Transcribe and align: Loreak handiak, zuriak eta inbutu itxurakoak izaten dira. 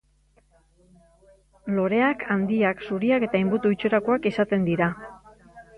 Loreak 1.77 2.27
handiak, 2.35 2.83
zuriak 2.89 3.29
eta 3.29 3.45
inbutu 3.45 3.77
itxurakoak 3.77 4.31
izaten 4.35 4.69
dira. 4.73 4.95